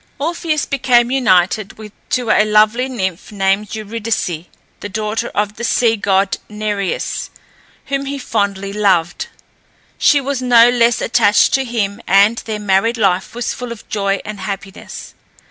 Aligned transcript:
Orpheus 0.17 0.65
became 0.65 1.11
united 1.11 1.77
to 2.09 2.31
a 2.31 2.43
lovely 2.43 2.89
nymph 2.89 3.31
named 3.31 3.75
Eurydice, 3.75 4.45
the 4.79 4.89
daughter 4.89 5.27
of 5.35 5.57
the 5.57 5.63
sea 5.63 5.95
god 5.95 6.37
Nereus, 6.49 7.29
whom 7.85 8.05
he 8.07 8.17
fondly 8.17 8.73
loved. 8.73 9.27
She 9.99 10.19
was 10.19 10.41
no 10.41 10.69
less 10.71 11.01
attached 11.01 11.53
to 11.53 11.63
him, 11.63 12.01
and 12.07 12.37
their 12.45 12.57
married 12.57 12.97
life 12.97 13.35
was 13.35 13.53
full 13.53 13.71
of 13.71 13.87
joy 13.89 14.19
and 14.25 14.39
happiness. 14.39 15.13